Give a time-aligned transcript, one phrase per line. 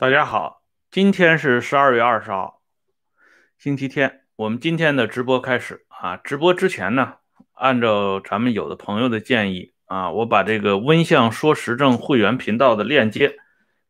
[0.00, 2.62] 大家好，今天是十二月二十号，
[3.58, 4.22] 星期天。
[4.34, 6.16] 我们今天的直播开始啊！
[6.16, 7.16] 直播之前呢，
[7.52, 13.36] 按照咱们有的朋友的建议啊，我把这个温相说时政会员频道的链接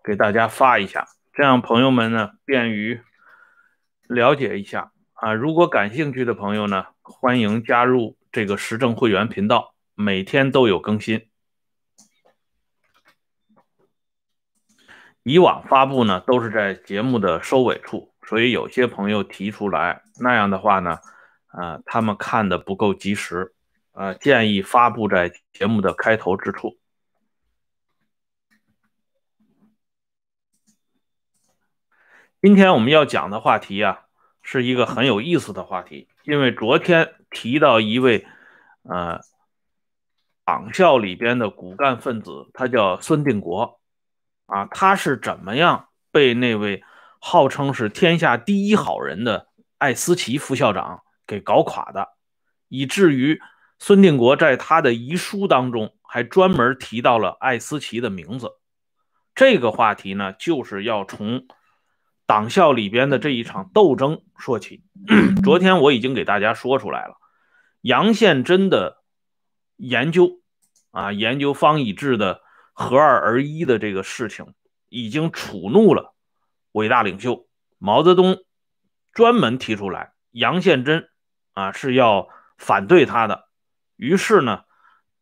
[0.03, 3.01] 给大家发一下，这样朋友们呢便于
[4.09, 5.33] 了解一下啊。
[5.33, 11.30] 如果感兴趣的朋友呢，欢迎加入这个时政会员频道，每天都有更新。
[15.23, 20.99] 以往发布呢都是在节目的收尾处，所以有些朋友提出来那样的话呢，
[21.53, 23.55] 呃，他们看的不够及时，
[23.93, 26.79] 呃，建议发布在节目的开头之处。
[32.41, 34.07] 今天我们要讲的话题啊，
[34.41, 38.27] 是一个很有意思的话题，因为昨天提到一位
[38.85, 39.21] 呃
[40.47, 43.80] 党校里边的骨干分子，他叫孙定国。
[44.51, 46.83] 啊，他是怎么样被那位
[47.21, 49.47] 号称是天下第一好人的
[49.79, 52.09] 艾思奇副校长给搞垮的，
[52.67, 53.41] 以至于
[53.79, 58.51] 孙定国在他的遗书当中还专门提到了艾思奇的名字。
[59.37, 61.47] 这个话题呢，就是要从
[62.27, 64.83] 党校里边的这一场斗争说起。
[65.45, 67.15] 昨天我已经给大家说出来了，
[67.83, 69.05] 杨宪珍的
[69.77, 70.41] 研究
[70.91, 72.43] 啊，研究方以智的。
[72.81, 74.55] 合二而一的这个事情
[74.89, 76.15] 已经触怒了
[76.73, 78.39] 伟大领袖毛泽东，
[79.13, 81.11] 专门提出来，杨宪珍
[81.53, 83.49] 啊是要反对他的。
[83.97, 84.65] 于是呢，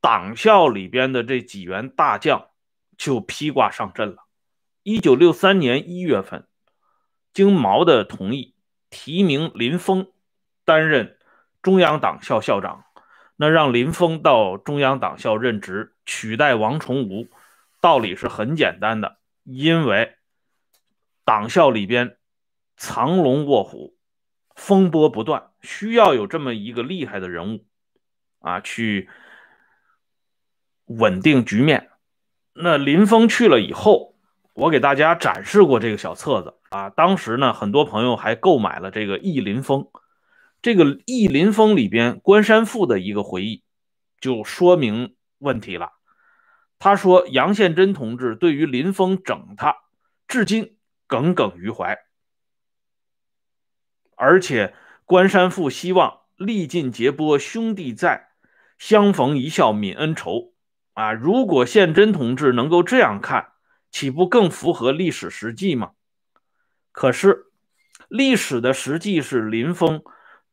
[0.01, 2.47] 党校里边的这几员大将
[2.97, 4.19] 就披挂上阵了。
[4.85, 6.47] 一九六三年一月份，
[7.33, 8.55] 经毛的同意，
[8.89, 10.13] 提名林峰
[10.65, 11.19] 担任
[11.61, 12.85] 中央党校校长，
[13.35, 17.29] 那让林峰到中央党校任职，取代王崇武。
[17.81, 20.17] 道理是很简单的，因为
[21.25, 22.17] 党校里边
[22.77, 23.97] 藏龙卧虎，
[24.55, 27.67] 风波不断，需要有这么一个厉害的人物
[28.41, 29.09] 啊，去
[30.87, 31.91] 稳定局面。
[32.55, 34.17] 那林峰去了以后，
[34.55, 39.83] 我给大家展示过这个小册子啊，当时呢，很多朋友还购买了这个《忆林峰》。
[40.61, 43.63] 这个《忆林峰》里边，关山富的一个回忆
[44.21, 45.98] 就说明问题了。
[46.79, 49.75] 他说：“杨宪珍同志对于林峰整他，
[50.29, 50.77] 至今
[51.09, 51.99] 耿耿于怀。
[54.15, 54.75] 而且
[55.05, 58.29] 关山富希望历尽劫波，兄弟在，
[58.79, 60.53] 相逢一笑泯恩仇。
[60.93, 63.53] 啊，如果宪珍同志能够这样看，
[63.91, 65.93] 岂不更符合历史实际吗？
[66.93, 67.47] 可是
[68.09, 70.03] 历史的实际是，林峰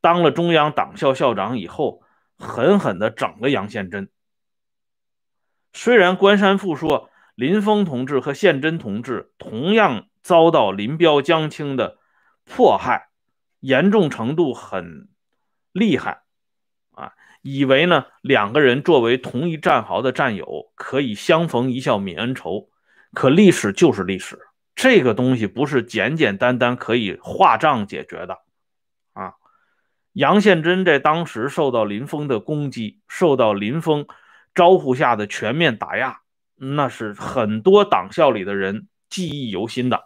[0.00, 2.02] 当了中央党校校长以后，
[2.36, 4.08] 狠狠地整了杨宪珍。”
[5.76, 11.98] 虽然关山富说林峰同志和宪真同志同样遭到林彪、江青的
[12.46, 13.10] 迫害，
[13.60, 15.08] 严重程度很
[15.72, 16.22] 厉害
[16.92, 22.70] 啊，以为呢两个人作为同一战壕的战友可以相逢一笑泯恩仇，
[23.12, 24.38] 可历史就是历史，
[24.74, 28.38] 这个东西不是简简单单可以画账解决的
[29.12, 29.34] 啊。
[30.14, 34.06] 杨宪珍在当时受到林峰的攻击，受到林峰。
[34.56, 36.22] 招呼下的全面打压，
[36.54, 40.04] 那是很多党校里的人记忆犹新的。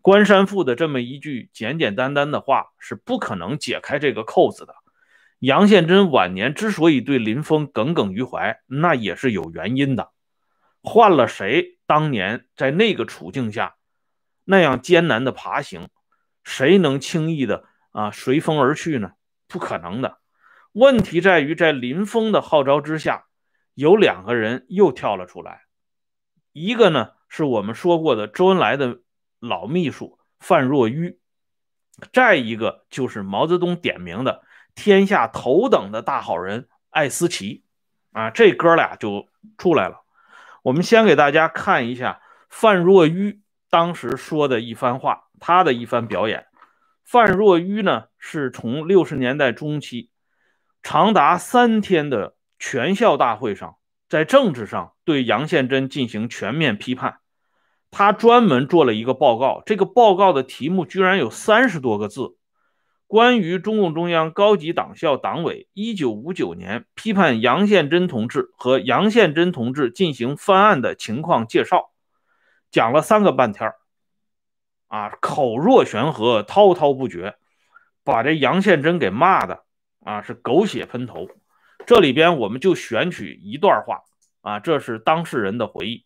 [0.00, 4.74] 关山富的这么一句简简单单的话是不可能解开这个扣子的。
[5.38, 10.12] 杨宪珍晚年之所以对林峰耿耿于怀，那也是有原因的。
[10.82, 13.74] 换了谁，当年在那个处境下
[14.44, 15.90] 那样艰难的爬行，
[16.42, 19.10] 谁能轻易的啊随风而去呢？
[19.46, 20.16] 不可能的。
[20.72, 23.26] 问题在于，在林峰的号召之下。
[23.78, 25.66] 有两个人又跳了出来，
[26.52, 28.98] 一个呢是我们说过的周恩来的
[29.38, 31.20] 老秘书范若愚，
[32.12, 34.42] 再一个就是毛泽东点名的
[34.74, 37.62] 天下头等的大好人艾思奇，
[38.10, 39.28] 啊，这哥俩就
[39.58, 40.00] 出来了。
[40.64, 46.48] 我们先给大家看一下范若愚当时说的一番话，他的一番表演。
[47.04, 50.10] 范若愚呢是从六十年代中期
[50.82, 52.34] 长达三天的。
[52.58, 53.76] 全校大会上，
[54.08, 57.18] 在政治上对杨宪珍进行全面批判，
[57.90, 59.62] 他专门做了一个报告。
[59.64, 62.36] 这个报告的题目居然有三十多个字，
[63.06, 71.90] 关于中共中央高级党校党委一九五九年批判杨宪珍同志和杨宪珍同志进行翻案的情况介绍，
[72.70, 73.76] 讲了三个半天儿
[74.88, 77.36] 啊，口若悬河，滔滔不绝，
[78.04, 79.64] 把这杨宪珍给骂的
[80.02, 81.28] 啊是狗血喷头。
[81.88, 84.02] 这里边我们就选取一段话
[84.42, 86.04] 啊，这是当事人的回忆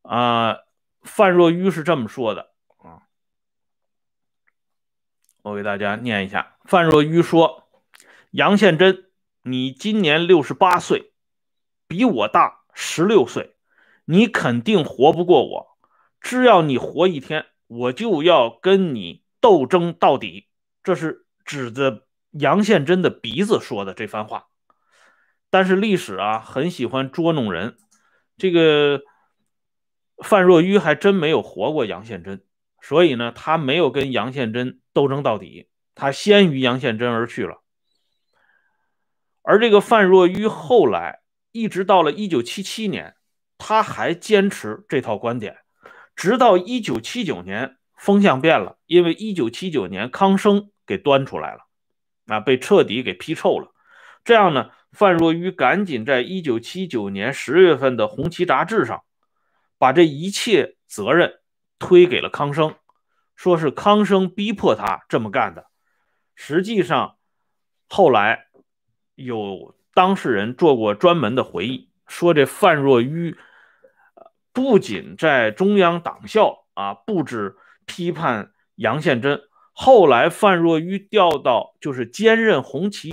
[0.00, 0.56] 啊。
[1.02, 3.02] 范若愚是这么说的啊，
[5.42, 6.56] 我给大家念一下。
[6.64, 7.68] 范若愚说
[8.32, 9.10] ：“杨宪真，
[9.42, 11.12] 你今年六十八岁，
[11.86, 13.54] 比我大十六岁，
[14.06, 15.78] 你肯定活不过我。
[16.22, 20.48] 只要你活一天，我就要跟你斗争到底。”
[20.82, 24.46] 这是指着杨宪真的鼻子说的这番话。
[25.50, 27.78] 但是历史啊，很喜欢捉弄人。
[28.36, 29.02] 这个
[30.22, 32.44] 范若愚还真没有活过杨宪真，
[32.82, 37.62] 所以呢，他没有跟杨宪真斗争到底，他先于杨宪真而去了。
[39.42, 41.20] 而这个范若愚后来
[41.50, 43.16] 一直到了一九七七年，
[43.56, 45.56] 他还坚持这套观点，
[46.14, 51.60] 直到一九七九年风向变了，因为一九七九年康生给端出来了，
[52.28, 53.74] 啊，被彻底给批臭了。
[54.22, 54.70] 这样呢？
[54.90, 59.02] 范若愚赶紧在一九七九年十月份的《红旗》杂志上，
[59.76, 61.40] 把这一切责任
[61.78, 62.74] 推给了康生，
[63.36, 65.66] 说是康生逼迫他这么干的。
[66.34, 67.18] 实际上，
[67.86, 68.46] 后来
[69.14, 73.36] 有当事人做过专门的回忆，说这范若愚
[74.54, 79.42] 不仅在中央党校啊布置批判杨宪珍，
[79.80, 83.10] 后来范若愚调到就是兼任《红旗》。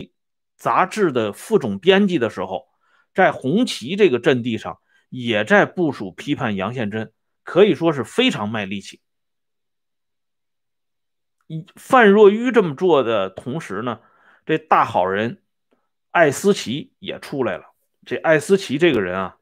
[0.58, 2.66] 杂志的副总编辑的时候，
[3.14, 4.80] 在红旗这个阵地上，
[5.10, 7.12] 也在部署批判杨宪珍，
[7.44, 9.00] 可以说是非常卖力气。
[11.76, 14.00] 范若愚这么做的同时呢，
[14.46, 15.44] 这大好人
[16.10, 17.66] 艾思奇也出来了。
[18.08, 19.38] 这艾思奇这个人啊，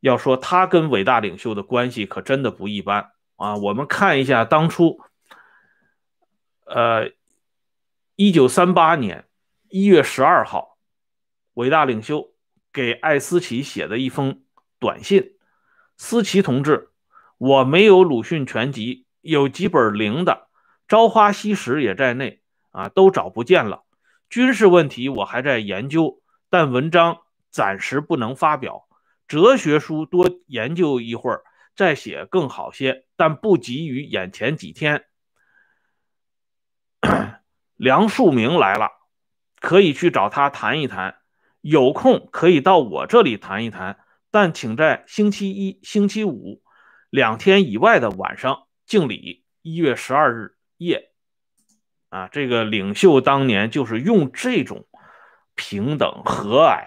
[0.00, 3.56] 要说他跟伟大领袖的关系可真的不一般啊。
[3.56, 5.00] 我们看一下当初，
[6.66, 7.12] 呃，
[8.16, 9.24] 一九三八年。
[9.68, 10.78] 一月十二号，
[11.54, 12.32] 伟大领袖
[12.72, 14.42] 给艾思奇写的一封
[14.78, 15.36] 短信
[15.96, 16.90] ：“思奇同志，
[17.36, 20.32] 我没有鲁迅全集，有几本零的
[20.88, 23.84] 《朝花夕拾》也在内，啊，都找不见了。
[24.30, 27.18] 军事问题我还在研究，但文章
[27.50, 28.88] 暂时不能发表。
[29.28, 31.42] 哲学书多研究一会儿
[31.74, 35.04] 再写更好些，但不急于眼前几天。”
[37.76, 38.90] 梁漱溟来了。
[39.58, 41.16] 可以去找他谈一谈，
[41.60, 43.98] 有空可以到我这里谈一谈，
[44.30, 46.62] 但请在星期一、星期五
[47.10, 49.44] 两天以外的晚上敬礼。
[49.62, 51.10] 一月十二日夜，
[52.10, 54.86] 啊，这个领袖当年就是用这种
[55.56, 56.84] 平等和蔼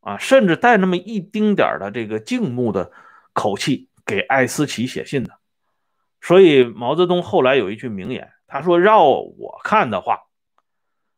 [0.00, 2.92] 啊，甚至带那么一丁点的这个敬慕的
[3.32, 5.38] 口气给艾思奇写信的。
[6.20, 10.20] 所以毛泽东后来有一句名言，他说：“让我看的话。”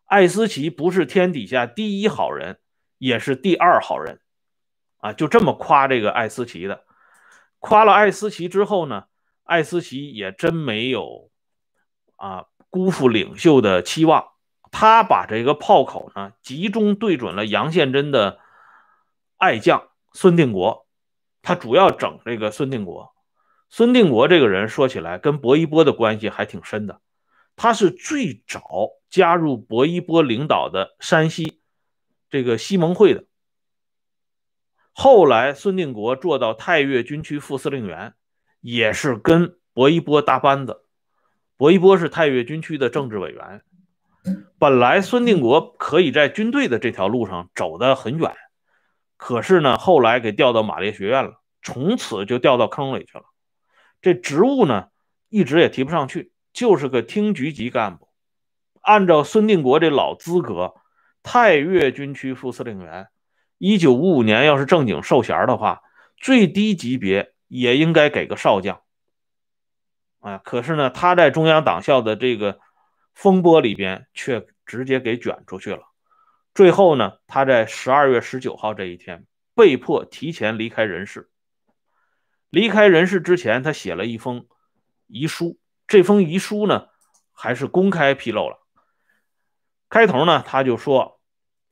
[0.06, 2.58] 艾思奇不是天底下第一好人，
[2.96, 4.20] 也是第二好人，
[4.98, 6.84] 啊，就这么夸这个艾思奇的。
[7.58, 9.06] 夸了艾思奇之后呢，
[9.42, 11.30] 艾思奇也真没有
[12.14, 14.28] 啊辜负领袖的期望，
[14.70, 18.38] 他把这个炮口呢集中对准了杨宪珍的
[19.38, 20.86] 爱将孙定国，
[21.42, 23.12] 他主要整这个孙定国。
[23.68, 27.00] 孙定国这个人说起来跟薄一波的关系还挺深的。
[27.56, 31.60] 他是最早加入薄一波领导的山西
[32.28, 33.24] 这个西盟会的，
[34.92, 38.14] 后来孙定国做到太岳军区副司令员，
[38.60, 40.82] 也是跟薄一波搭班子。
[41.56, 43.62] 薄一波是太岳军区的政治委员，
[44.58, 48.34] 本来孙定国可以在军队的这条路上走得很远，
[49.16, 53.24] 可是呢，后来给调到马列学院了，从此就掉到坑里去了。
[54.02, 54.88] 这职务呢，
[55.30, 56.32] 一直也提不上去。
[56.56, 58.08] 就是个厅局级干部，
[58.80, 60.74] 按照孙定国这老资格，
[61.22, 63.08] 太岳军区副司令员，
[63.58, 65.82] 一九五五年要是正经授衔的话，
[66.16, 68.80] 最低级别也应该给个少将。
[70.20, 72.58] 啊，可是呢，他在中央党校的这个
[73.12, 75.82] 风波里边，却直接给卷出去了。
[76.54, 81.28] 最后呢，他在十二月十九号这一天被迫提前离开人世。
[82.48, 84.46] 离开人世之前，他写了一封
[85.06, 85.58] 遗书。
[85.86, 86.88] 这封遗书呢，
[87.32, 88.58] 还是公开披露了。
[89.88, 91.20] 开头呢，他就说，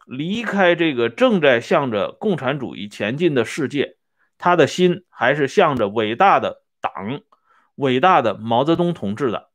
[0.06, 3.96] 离开这个正在向着共产主义前进的世界，
[4.38, 7.22] 他的心还是向着伟大的党、
[7.74, 9.50] 伟大的毛泽东同志的。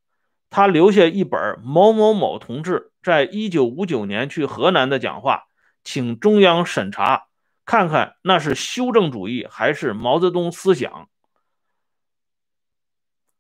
[0.50, 5.44] 他留下一本某某某同志在一九五九年去河南的讲话，
[5.84, 7.28] 请中央审查，
[7.66, 11.08] 看看那是修正主义还是毛泽东思想。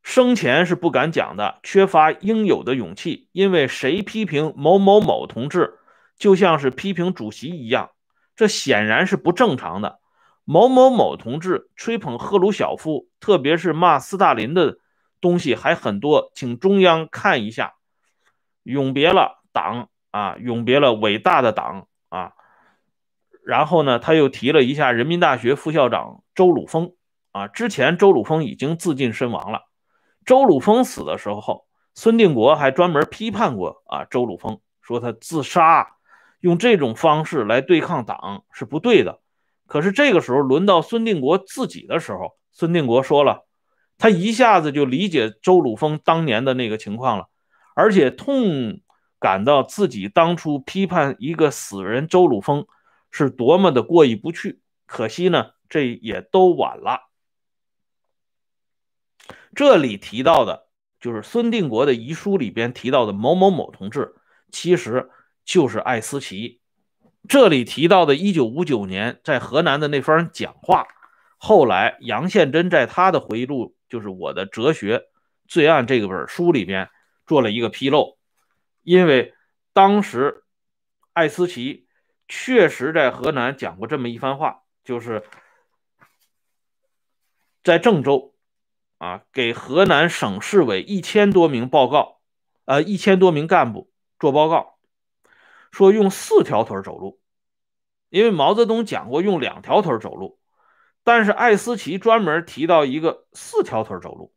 [0.10, 3.30] 生前是不敢讲的，缺乏应有的勇气。
[3.32, 5.76] 因为谁批评某某某同志，
[6.18, 7.92] 就像是批评主席一样，
[8.36, 10.00] 这显然是不正常的。
[10.46, 14.80] 某某某同志吹捧赫鲁晓夫，特别是骂斯大林的
[15.22, 17.76] 东西还很多，请中央看一下。
[18.64, 22.32] 永别了党啊，永别了伟大的党啊。
[23.46, 26.94] 然后呢，他又提了一下人民大学副校长周鲁峰
[27.32, 27.48] 啊。
[27.48, 29.69] 之前周鲁峰已经自尽身亡了。
[30.30, 35.96] 周鲁峰死的时候，孙定国还专门批判过啊周鲁峰，说他自杀，
[36.40, 39.22] 用这种方式来对抗党是不对的。
[39.66, 43.48] 可是这个时候轮到孙定国自己的时候，孙定国说了，
[43.98, 47.26] 他一下子就理解周鲁峰当年的那个情况了，
[47.74, 48.82] 而且痛
[49.20, 52.68] 感到自己当初批判一个死人周鲁峰。
[53.10, 57.09] 是多么的过意不去，可惜呢，这也都晚了。
[59.56, 60.68] 这里提到的，
[61.00, 64.16] 就是孙定国的遗书里边提到的某某某同志，
[64.52, 65.10] 其实
[65.44, 66.62] 就是艾思奇。
[67.28, 70.88] 这里提到的1959年在河南的那番讲话，
[71.38, 75.04] 后来杨宪珍在他的回忆录，就是《我的哲学
[75.48, 76.90] 罪案》这个本书里边
[77.28, 78.18] 做了一个披露，
[78.84, 79.34] 因为
[79.74, 80.44] 当时
[81.14, 81.88] 艾思奇。
[82.32, 85.24] 确实在河南讲过这么一番话，就是
[87.64, 88.36] 在郑州
[89.00, 92.20] 啊，给河南省市委一千多名报告，
[92.66, 93.90] 呃，一千多名干部
[94.20, 94.78] 做报告，
[95.72, 97.20] 说用四条腿走路，
[98.10, 100.38] 因为毛泽东讲过用两条腿走路，
[101.04, 104.32] 但是艾思奇专门提到一个四条腿走路，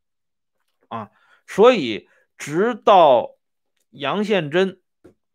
[0.89, 1.11] 啊，
[1.47, 3.37] 所以直到
[3.91, 4.81] 杨宪珍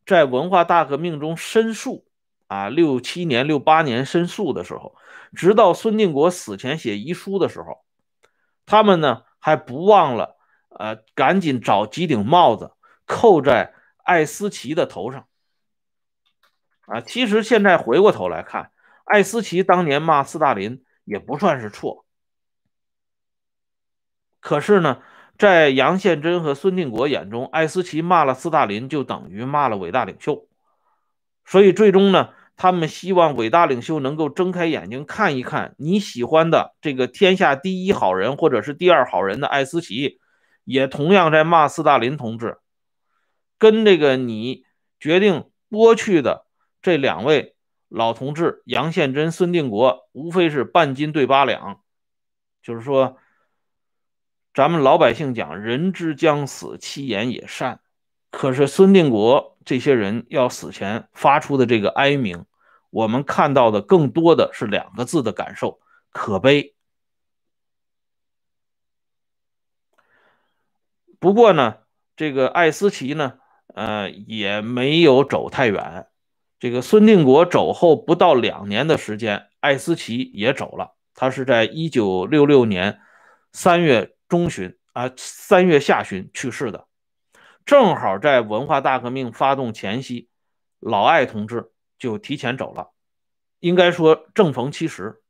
[0.07, 2.07] 在文化大革命中申诉。
[2.49, 4.95] 啊，六七年、六八年申诉的时候，
[5.35, 7.83] 直到孙定国死前写遗书的时候，
[8.67, 10.37] 他们呢还不忘了，
[10.69, 12.73] 呃，赶紧找几顶帽子
[13.07, 15.25] 扣在艾思奇的头上。
[16.85, 18.71] 啊，其实现在回过头来看，
[19.03, 22.05] 艾思奇当年骂斯大林也不算是错，
[24.39, 25.01] 可是呢，
[25.37, 30.47] 在杨宪珍和孙定国眼中，艾思奇骂了斯大林就等于骂了伟大领袖。
[31.45, 40.19] 所以最终呢，他们希望伟大领袖能够睁开眼睛看一看你喜欢的这个天下第一好人或者是第二好人的艾思奇，
[40.63, 42.57] 也同样在骂斯大林同志，
[43.59, 44.65] 跟这个你
[44.99, 46.47] 决定剥去的
[46.81, 47.55] 这两位
[47.87, 51.81] 老同志杨宪珍、孙定国，无非是半斤对八两，
[52.63, 53.17] 就是说，
[54.53, 57.79] 咱们老百姓讲人之将死，其言也善，
[58.37, 59.57] 可是孙定国。
[59.65, 62.45] 这些人要死前发出的这个哀鸣，
[62.89, 66.73] 我们看到的更多的是两个字的感受：可悲。
[71.19, 71.79] 不过呢，
[72.15, 73.39] 这个艾思奇呢，
[73.73, 76.07] 呃，也没有走太远。
[76.59, 80.95] 这个孙定国走后不到两年的时间，艾思奇也走了。
[81.13, 83.01] 他是在一九六六年
[83.51, 86.87] 三月中旬啊，三月下旬去世的。
[87.67, 90.29] 正好在文化大革命发动前夕，
[90.79, 91.69] 老艾同志
[91.99, 92.91] 就提前走了，
[93.59, 95.21] 应该说正逢其时。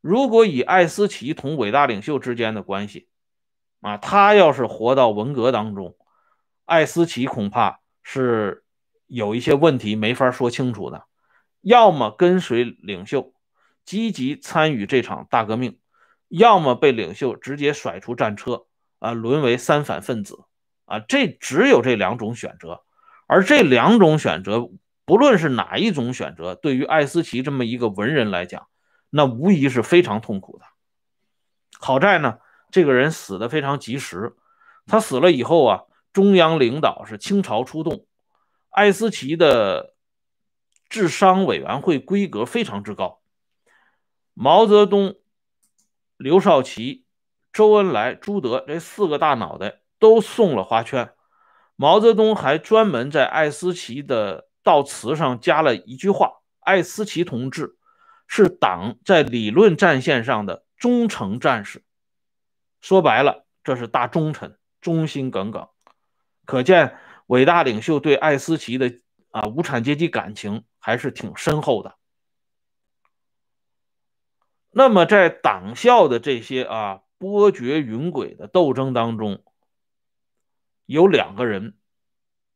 [0.00, 3.06] 如果以艾思奇同伟大领袖之间的关系，
[3.82, 5.96] 啊，他要是活到文革当中，
[6.64, 8.64] 艾思奇恐怕是
[9.06, 11.04] 有一些问题没法说清楚的。
[11.60, 13.32] 要么跟随领袖，
[13.84, 15.78] 积极参与这场大革命，
[16.26, 18.66] 要么被领袖直接甩出战车，
[18.98, 20.46] 啊，沦为三反分子。
[20.90, 22.82] 啊，这只有这两种选择，
[23.28, 24.68] 而这两种选择，
[25.04, 28.66] 不论是哪一种选择，对于艾思奇这么一个文人来讲，
[29.08, 30.64] 那无疑是非常痛苦的。
[31.78, 32.38] 好在呢，
[32.72, 34.34] 这个人死的非常及时。
[34.86, 35.82] 他死了以后啊，
[36.12, 38.04] 中央领导是倾巢出动，
[38.70, 39.94] 艾思奇的
[40.88, 43.20] 治伤委员会规格非常之高，
[44.34, 45.14] 毛泽东、
[46.16, 47.04] 刘少奇、
[47.52, 49.79] 周恩来、朱德这四个大脑袋。
[50.00, 51.12] 都送了花圈，
[51.76, 57.76] 毛泽东还专门在艾思奇的悼词上加了一句话：“艾思奇同志
[58.26, 61.84] 是党在理论战线上的忠诚战士。”
[62.80, 65.68] 说白了，这是大忠臣，忠心耿耿。
[66.46, 71.94] 可见伟大领袖对艾思奇的啊无产阶级感情还是挺深厚的。
[74.70, 79.42] 那么，在党校的这些啊波谲云诡的斗争当中，
[80.90, 81.76] 有两个人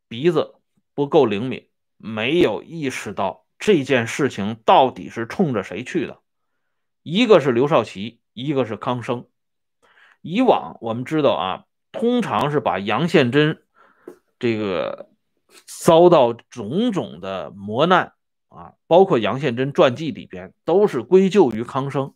[0.09, 0.57] 鼻子
[0.93, 6.19] 不够灵敏，没有意识到这件事情到底是冲着谁去的。
[7.05, 9.29] 一个是刘少奇，一个是康生。
[10.21, 13.63] 以往我们知道啊，通常是把杨宪珍
[14.41, 15.11] 这个
[15.65, 18.15] 遭到种种的磨难
[18.49, 22.15] 啊，包括杨宪珍传记里边都是归咎于康生。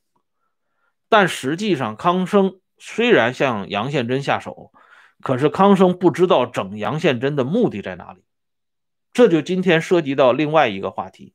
[1.09, 4.73] 但实际上，康生虽然向杨宪珍下手，
[5.23, 8.23] 可是康生不知道整杨宪珍的目的在哪里。
[9.13, 11.35] 这就今天涉及到另外一个话题：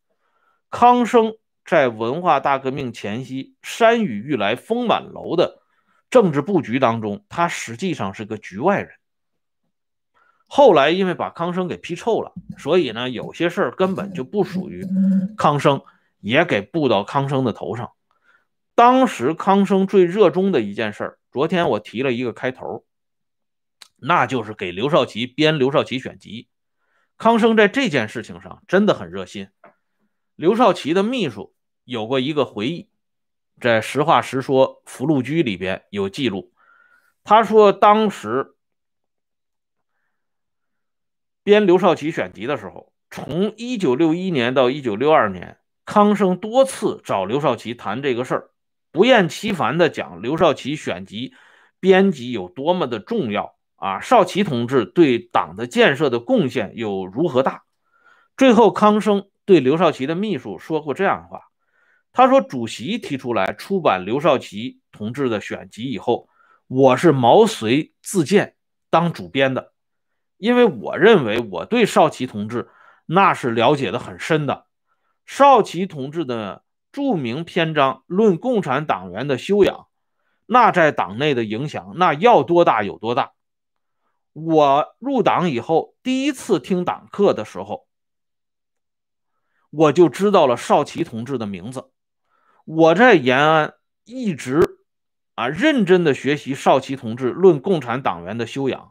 [0.70, 1.34] 康生
[1.66, 5.62] 在文化大革命前夕山雨欲来风满楼的
[6.10, 8.92] 政治布局当中，他实际上是个局外人。
[10.48, 14.86] 后来因为把康生给批臭了，所以呢，有些事儿根本就不属于
[15.36, 15.82] 康生，
[16.20, 17.92] 也给布到康生的头上。
[18.76, 22.86] 当时康生最热衷的一件事，昨天我提了一个开头，
[24.04, 26.50] 那就是给刘少奇编刘少奇选集。
[27.18, 29.50] 康生在这件事情上真的很热心。
[30.36, 32.90] 刘少奇的秘书有过一个回忆，
[33.62, 36.52] 在《实话实说福禄居》里边有记录，
[37.24, 38.56] 他说当时
[41.44, 48.50] 编刘少奇选集的时候，从1961年到1962年，康生多次找刘少奇谈这个事儿。
[48.92, 51.34] 不厌其烦地讲刘少奇选集
[51.80, 53.53] 编辑有多么的重要
[53.84, 54.00] 啊！
[54.00, 57.64] 少奇同志对党的建设的贡献有如何大？
[58.38, 61.42] 最后，康生对刘少奇的秘书说过这样的话
[62.14, 66.30] ：“他说，主席提出来出版刘少奇同志的选集以后，
[66.68, 68.56] 我是毛遂自荐
[68.90, 69.74] 当主编的，
[70.38, 72.70] 因为我认为我对少奇同志
[73.06, 74.66] 那是了解的很深的。
[75.26, 76.64] 少奇同志的。”
[76.94, 79.76] 著名篇章《论共产党员的修养》，
[80.46, 83.32] 那在党内的影响那要多大有多大。
[84.34, 87.88] 我入党以后第一次听党课的时候，
[89.70, 91.90] 我就知道了少奇同志的名字。
[92.66, 93.74] 我在延安
[94.04, 94.78] 一直
[95.36, 98.82] 啊认真的学习少奇同志《论共产党员的修养》，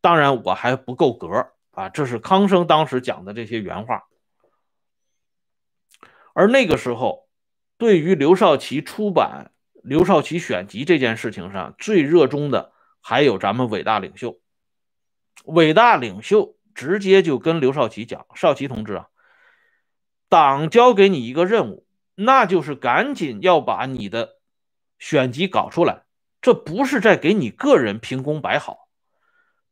[0.00, 1.88] 当然我还不够格啊。
[1.88, 4.04] 这是康生当时讲的这些原话，
[6.32, 7.24] 而那个时候。
[7.76, 9.50] 对于刘少奇出版
[9.82, 14.38] 《刘少奇选集》这件事情上最热衷的，还有咱们伟大领袖。
[15.44, 19.08] 伟大领袖直接就跟刘少奇讲：“少奇同志啊，
[20.28, 24.36] 党交给你一个任务，那就是赶紧要把你的
[24.98, 26.04] 选集搞出来。
[26.40, 28.88] 这不是在给你个人凭功摆好，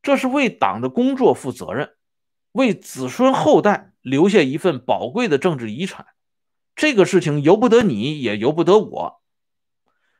[0.02, 1.94] 这是为党的工作负责任，
[2.52, 6.06] 为子孙后代留下一份宝贵的政治遗产。”
[6.74, 9.22] 这个事情由不得你，也由不得我。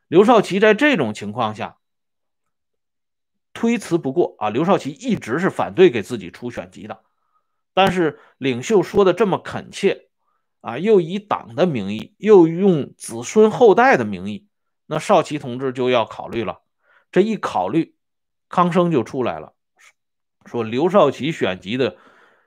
[0.07, 1.79] 刘少奇在这种情况下
[3.53, 4.51] 推辞不过啊！
[4.51, 7.03] 刘少奇一直是反对给自己出选集的，
[7.75, 10.09] 但是领袖说的这么恳切
[10.61, 14.49] 啊，又以党的名义，又用子孙后代的名义，
[14.87, 16.63] 那少奇同志就要考虑了。
[17.11, 17.95] 这一考虑，
[18.49, 19.55] 康生就出来了，
[20.47, 21.97] 说刘少奇选集的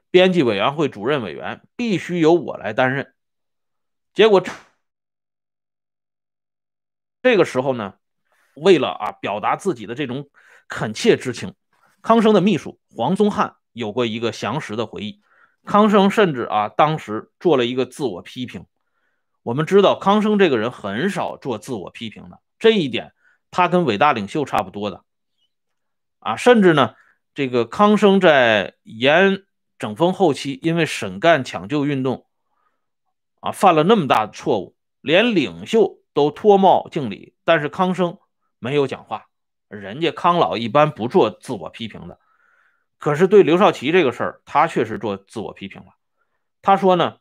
[0.10, 3.14] 编辑委员会主任委员必须由我来担任。
[4.14, 4.42] 结果
[7.22, 7.96] 这个时候呢，
[8.56, 10.30] 为了啊表达自己的这种
[10.68, 11.54] 恳切之情，
[12.02, 15.22] 康生的秘书黄宗汉有过一个详实的回忆。
[15.66, 18.66] 康生甚至啊当时做了一个自我批评。
[19.42, 23.14] 我们知道康生这个人很少做自我批评的，这一点
[23.52, 25.04] 他跟伟大领袖差不多的
[26.20, 26.36] 啊。
[26.36, 26.96] 甚至呢，
[27.34, 29.44] 这个康生在延安
[29.78, 32.26] 整风后期，因为审干抢救运动。
[33.42, 38.18] 啊，犯了那么大的错误，连领袖都脱帽敬礼，但是康生
[38.58, 39.28] 没有讲话。
[39.82, 42.20] 人家康老一般不做自我批评的，
[42.98, 45.90] 可是对刘少奇这个事儿，他确实做自我批评了。
[46.62, 47.18] 他说呢，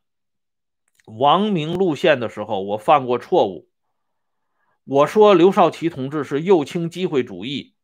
[1.06, 3.68] 王明路线的时候，我犯过错误。
[4.84, 7.74] 我说刘少奇同志是右倾机会主义，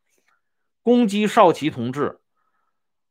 [0.83, 2.21] 攻击少奇同志。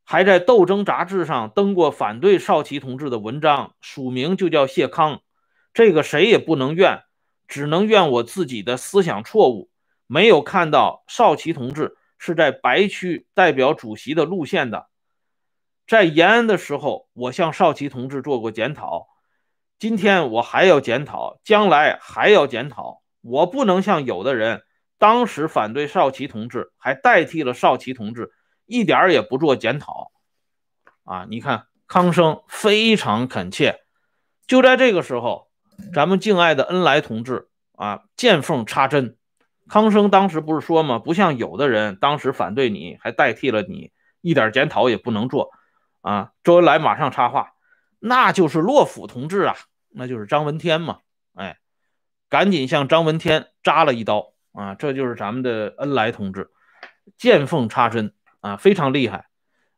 [0.03, 5.21] 还在《斗争》杂志上登过反对少奇同志的文章，署名就叫谢康。
[5.71, 7.03] 这个谁也不能怨，
[7.47, 9.68] 只能怨我自己的思想错误，
[10.11, 14.87] 没有看到少奇同志是在白区代表主席的路线的。
[15.85, 19.07] 在延安的时候，我向少奇同志做过检讨，
[19.77, 23.03] 今天我还要检讨，将来还要检讨。
[23.21, 24.63] 我不能像有的人，
[24.97, 28.31] 当时反对少奇同志，还代替了少奇同志。
[28.65, 30.11] 一点也不做检讨，
[31.03, 31.27] 啊！
[31.29, 33.79] 你看康生非常恳切。
[34.47, 35.51] 就在这个时候，
[35.93, 39.18] 咱们敬爱的恩来同志啊，见缝插针。
[39.69, 40.99] 康生当时不是说吗？
[40.99, 45.51] 不像有的人当时反对你，还代替了你，一点检讨也不能做
[46.01, 46.31] 啊！
[46.43, 47.53] 周恩来马上插话，
[47.99, 49.55] 那就是洛甫同志啊，
[49.89, 50.99] 那就是张闻天嘛！
[51.35, 51.57] 哎，
[52.27, 54.75] 赶紧向张闻天扎了一刀啊！
[54.75, 56.49] 这就是咱们的恩来同志，
[57.17, 58.13] 见缝插针。
[58.41, 59.25] 啊，非常厉害，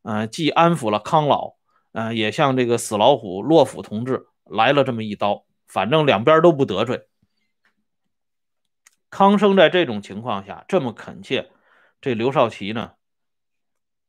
[0.03, 1.55] 啊，既安抚了康老，
[1.93, 7.07] 啊，也向这个死老虎洛甫同志来了这么一刀，反正两边都不得罪。
[9.11, 11.51] 康生在这种情况下这么恳切，
[11.99, 12.93] 这刘少奇呢，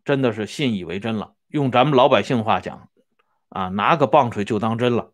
[0.05, 1.35] 真的是信以为真了。
[1.49, 2.89] 用咱们老百姓话讲，
[3.49, 5.13] 啊，拿个棒槌就当真了。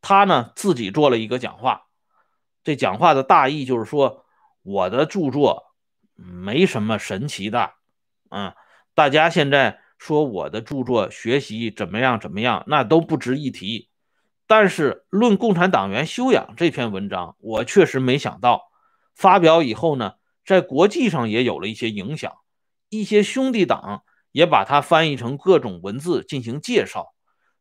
[0.00, 1.82] 他呢自己做了一个讲话，
[2.64, 4.24] 这讲话的大意就是说，
[4.62, 5.74] 我的著作
[6.14, 7.74] 没什么神奇的，
[8.30, 8.56] 啊，
[8.94, 13.90] 大家现在说我的著作学习怎么样怎么样，那都不值一提。
[14.46, 18.67] 但是《论共产党员修养》这篇文章，我确实没想到。
[19.18, 20.12] 发表以后呢，
[20.46, 22.32] 在国际上也有了一些影响，
[22.88, 27.12] 一些兄弟党也把它翻译成各种文字进行介绍。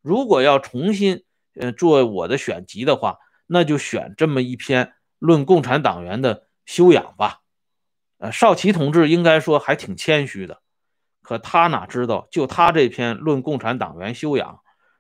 [0.04, 1.24] 如果要重新
[1.60, 3.18] 呃做我的选集的话，
[3.48, 4.86] 那就选这么一篇
[5.18, 7.40] 《论共产党员的修养》吧。
[8.20, 10.62] 呃，少奇同志应该说还挺谦虚的，
[11.24, 14.54] 可他哪知道，就他这篇《论共产党员修养》，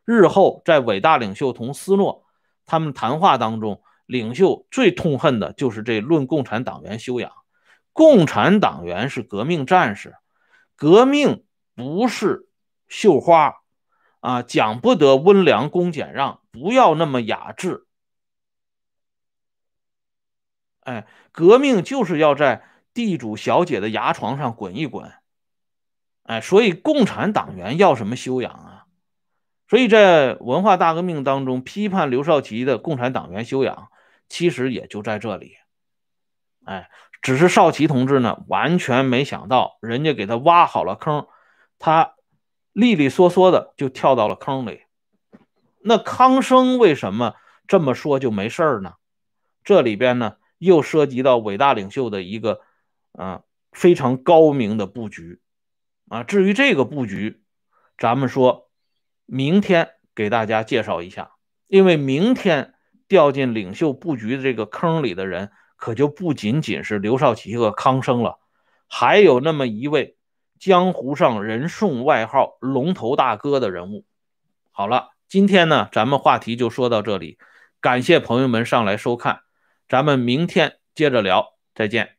[0.05, 2.25] 日后在伟大领袖同斯诺
[2.65, 3.83] 他们谈话当中。
[4.07, 7.31] 领袖最痛恨的就是这论共产党员修养。
[7.93, 10.15] 共产党员是革命战士，
[10.75, 11.43] 革命
[11.75, 12.47] 不是
[12.87, 13.55] 绣花
[14.19, 17.85] 啊，讲不得温良恭俭让，不要那么雅致。
[20.81, 25.11] 哎，革命就是要在地主小姐的牙床上滚一滚。
[26.23, 28.85] 哎，所以共产党员要什么修养啊？
[29.67, 33.89] 所以在文化大革命当中，批判刘少奇的共产党员修养。
[34.29, 35.55] 其实也就在这里，
[36.65, 36.89] 哎，
[37.21, 41.27] 只是少奇同志呢，完全没想到人家给他挖好了坑，
[41.79, 42.15] 他
[42.73, 44.81] 利利索索的就跳到了坑里。
[45.79, 47.35] 那康生为什么
[47.67, 48.95] 这么说就没事呢？
[49.63, 52.61] 这里边呢又涉及到伟大领袖的一个
[53.13, 55.39] 啊非常高明的布局
[56.09, 56.23] 啊。
[56.23, 57.41] 至于这个布局，
[57.97, 58.69] 咱们说
[59.25, 61.31] 明天给大家介绍一下，
[61.67, 62.73] 因为明天。
[63.07, 68.39] 掉进领袖布局的这个坑里的人，可就不仅仅是刘少奇和康生了，
[68.87, 70.17] 还有那么一位
[70.59, 74.05] 江湖上人送外号“龙头大哥”的人物。
[74.71, 77.37] 好了，今天呢，咱们话题就说到这里，
[77.79, 79.41] 感谢朋友们上来收看，
[79.87, 82.16] 咱们明天接着聊，再见。